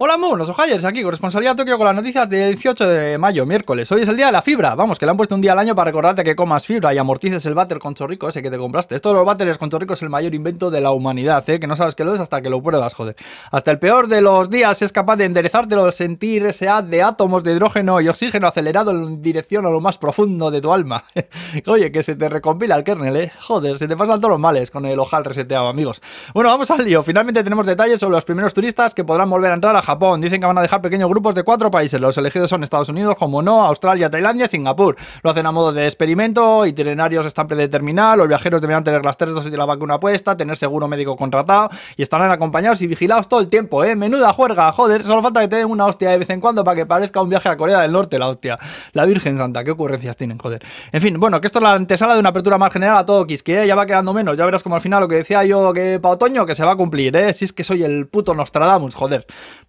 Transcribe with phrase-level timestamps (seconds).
[0.00, 3.90] Hola, muy buenos ojayers, aquí corresponsalía Tokio con las noticias del 18 de mayo, miércoles.
[3.90, 5.58] Hoy es el día de la fibra, vamos, que le han puesto un día al
[5.58, 8.58] año para recordarte que comas fibra y amortices el váter con chorrico ese que te
[8.58, 8.94] compraste.
[8.94, 11.58] Esto de los váteres con chorrico es el mayor invento de la humanidad, ¿eh?
[11.58, 13.16] que no sabes que lo es hasta que lo pruebas, joder.
[13.50, 17.02] Hasta el peor de los días es capaz de enderezártelo al sentir ese haz de
[17.02, 21.06] átomos de hidrógeno y oxígeno acelerado en dirección a lo más profundo de tu alma.
[21.66, 23.32] Oye, que se te recompila el kernel, ¿eh?
[23.40, 26.00] Joder, se te pasan todos los males con el ojal reseteado, amigos.
[26.34, 27.02] Bueno, vamos al lío.
[27.02, 30.20] Finalmente tenemos detalles sobre los primeros turistas que podrán volver a entrar a Japón.
[30.20, 31.98] Dicen que van a dejar pequeños grupos de cuatro países.
[31.98, 34.96] Los elegidos son Estados Unidos, como no, Australia, Tailandia Singapur.
[35.22, 39.34] Lo hacen a modo de experimento, itinerarios están predeterminados, los viajeros deberán tener las tres
[39.34, 43.40] dosis de la vacuna puesta, tener seguro médico contratado y estarán acompañados y vigilados todo
[43.40, 43.96] el tiempo, ¿eh?
[43.96, 46.76] Menuda juerga, joder, solo falta que te den una hostia de vez en cuando para
[46.76, 48.58] que parezca un viaje a Corea del Norte, la hostia.
[48.92, 50.62] La Virgen Santa, qué ocurrencias tienen, joder.
[50.92, 53.26] En fin, bueno, que esto es la antesala de una apertura más general a todo
[53.26, 55.98] que ya va quedando menos, ya verás como al final lo que decía yo que
[55.98, 57.32] para otoño que se va a cumplir, ¿eh?
[57.32, 59.26] Si es que soy el puto Nostradamus, joder.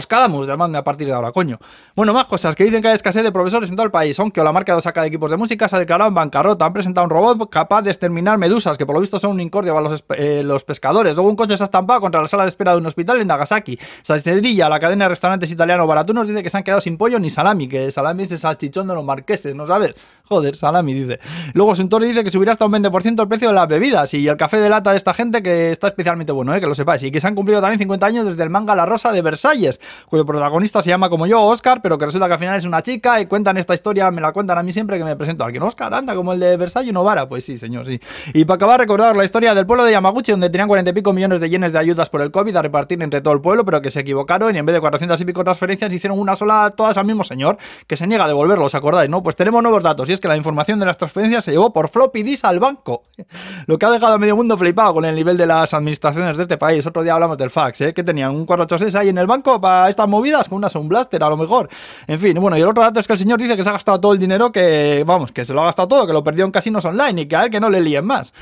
[0.00, 1.58] Toscadamus, llamadme a partir de ahora, coño.
[1.94, 4.42] Bueno, más cosas, que dicen que hay escasez de profesores en todo el país, aunque
[4.42, 6.64] la marca de Osaka de equipos de música se ha declarado en bancarrota.
[6.64, 9.74] Han presentado un robot capaz de exterminar medusas, que por lo visto son un incordio
[9.74, 11.14] para los, eh, los pescadores.
[11.16, 13.28] Luego un coche se ha estampado contra la sala de espera de un hospital en
[13.28, 13.78] Nagasaki.
[14.02, 17.28] Salcedrilla, la cadena de restaurantes italiano baratunos, dice que se han quedado sin pollo ni
[17.28, 19.94] salami, que salami es el salchichón de los marqueses, ¿no sabes?
[20.32, 21.18] Joder, salami, dice.
[21.54, 24.36] Luego Suntory dice que subirá hasta un 20% el precio de las bebidas y el
[24.36, 26.60] café de lata de esta gente que está especialmente bueno, ¿eh?
[26.60, 27.02] que lo sepáis.
[27.02, 29.80] Y que se han cumplido también 50 años desde el manga La Rosa de Versalles,
[30.06, 32.80] cuyo protagonista se llama como yo, Oscar, pero que resulta que al final es una
[32.80, 35.46] chica y cuentan esta historia, me la cuentan a mí siempre que me presento a
[35.46, 35.64] alguien.
[35.64, 37.28] Oscar, anda, como el de Versalles Novara.
[37.28, 38.00] Pues sí, señor, sí.
[38.32, 41.12] Y para acabar, recordar la historia del pueblo de Yamaguchi, donde tenían 40 y pico
[41.12, 43.82] millones de yenes de ayudas por el COVID a repartir entre todo el pueblo, pero
[43.82, 46.96] que se equivocaron y en vez de 400 y pico transferencias hicieron una sola todas
[46.98, 47.58] al mismo señor,
[47.88, 49.10] que se niega a devolverlo, ¿os acordáis?
[49.10, 51.88] No, pues tenemos nuevos datos y que la información de las transferencias se llevó por
[51.88, 53.02] floppy disk al banco.
[53.66, 56.42] Lo que ha dejado a medio mundo flipado con el nivel de las administraciones de
[56.42, 56.86] este país.
[56.86, 57.94] Otro día hablamos del fax, ¿eh?
[57.94, 61.22] Que tenían un 486 ahí en el banco para estas movidas con una Sound Blaster
[61.22, 61.68] a lo mejor.
[62.06, 63.72] En fin, bueno, y el otro dato es que el señor dice que se ha
[63.72, 66.44] gastado todo el dinero que, vamos, que se lo ha gastado todo, que lo perdió
[66.44, 68.32] en casinos online y que a él que no le líen más.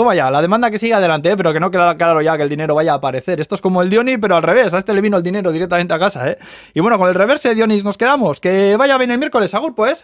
[0.00, 1.36] Toma ya, la demanda que sigue adelante, ¿eh?
[1.36, 3.38] pero que no queda claro ya que el dinero vaya a aparecer.
[3.38, 4.72] Esto es como el Diony, pero al revés.
[4.72, 6.38] A este le vino el dinero directamente a casa, ¿eh?
[6.72, 8.40] Y bueno, con el reverse, Dionis, nos quedamos.
[8.40, 9.98] Que vaya bien el miércoles, Agur, pues.